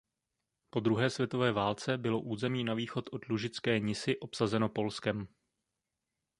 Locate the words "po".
0.69-0.79